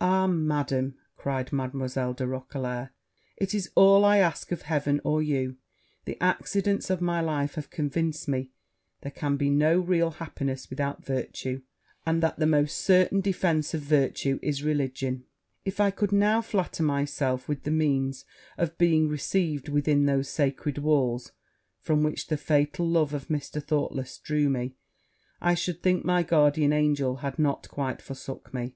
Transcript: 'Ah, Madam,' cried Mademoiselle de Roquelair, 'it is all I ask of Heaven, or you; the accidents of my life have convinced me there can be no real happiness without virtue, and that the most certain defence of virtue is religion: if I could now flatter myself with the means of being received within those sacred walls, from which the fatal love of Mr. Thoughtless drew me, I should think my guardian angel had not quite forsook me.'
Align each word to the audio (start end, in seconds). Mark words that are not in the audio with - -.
'Ah, 0.00 0.26
Madam,' 0.26 0.94
cried 1.18 1.52
Mademoiselle 1.52 2.14
de 2.14 2.26
Roquelair, 2.26 2.92
'it 3.36 3.52
is 3.54 3.70
all 3.74 4.06
I 4.06 4.16
ask 4.16 4.50
of 4.50 4.62
Heaven, 4.62 5.02
or 5.04 5.20
you; 5.22 5.58
the 6.06 6.16
accidents 6.18 6.88
of 6.88 7.02
my 7.02 7.20
life 7.20 7.56
have 7.56 7.68
convinced 7.68 8.26
me 8.26 8.52
there 9.02 9.12
can 9.12 9.36
be 9.36 9.50
no 9.50 9.78
real 9.78 10.12
happiness 10.12 10.70
without 10.70 11.04
virtue, 11.04 11.60
and 12.06 12.22
that 12.22 12.38
the 12.38 12.46
most 12.46 12.78
certain 12.78 13.20
defence 13.20 13.74
of 13.74 13.82
virtue 13.82 14.38
is 14.40 14.62
religion: 14.62 15.26
if 15.66 15.78
I 15.78 15.90
could 15.90 16.10
now 16.10 16.40
flatter 16.40 16.82
myself 16.82 17.46
with 17.46 17.64
the 17.64 17.70
means 17.70 18.24
of 18.56 18.78
being 18.78 19.08
received 19.10 19.68
within 19.68 20.06
those 20.06 20.30
sacred 20.30 20.78
walls, 20.78 21.32
from 21.80 22.02
which 22.02 22.28
the 22.28 22.38
fatal 22.38 22.88
love 22.88 23.12
of 23.12 23.28
Mr. 23.28 23.62
Thoughtless 23.62 24.16
drew 24.16 24.48
me, 24.48 24.74
I 25.42 25.52
should 25.54 25.82
think 25.82 26.02
my 26.02 26.22
guardian 26.22 26.72
angel 26.72 27.16
had 27.16 27.38
not 27.38 27.68
quite 27.68 28.00
forsook 28.00 28.54
me.' 28.54 28.74